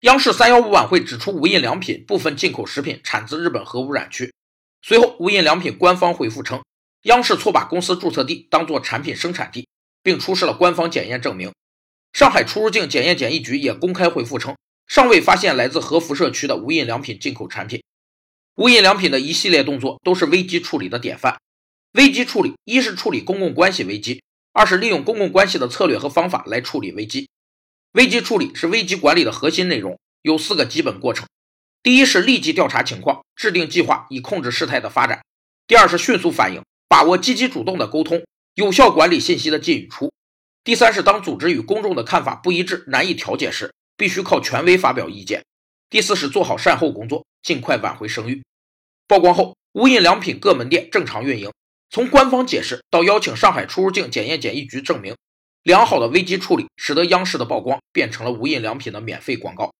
[0.00, 4.32] 央视三幺五晚会指出，无印良品部分进口食品产自日本核污染区。
[4.80, 6.62] 随后，无印良品官方回复称，
[7.02, 9.68] 央视错把公司注册地当作产品生产地，
[10.02, 11.52] 并出示了官方检验证明。
[12.14, 17.82] 上海出入境检验检疫局也公开回复称，尚未发现来自核辐射区的无印良品进口产品。
[18.56, 21.36] 无印良品的一系列动作都是危机处理的典范。
[21.92, 24.22] 危机处理，一是处理公共关系危机，
[24.54, 27.28] 二是利用公共关系的策略和方法来处理危机。
[27.92, 31.26] 危机处理是危机管理的核心内容，有四个基本过程：
[31.82, 35.18] 第一是立即调查情况，制定计划以控制事态的发展；
[35.66, 38.24] 第二是迅速反应，把握积极主动的沟通，
[38.54, 40.06] 有效管理信息的进与出；
[40.62, 45.40] 第三是当组织与公众的看法不一致、难以调解时，必须靠权威发表意见；
[45.88, 48.44] 第四是做好善后工作，尽快挽回声誉。
[49.08, 51.50] 曝光后，无印良品各门店正常运营，
[51.90, 55.16] 从官方解释到邀请上海出入境检验检疫局证明。
[55.62, 59.70] 良好的危机处理使得央视的曝光变成了无印良品的免费广告。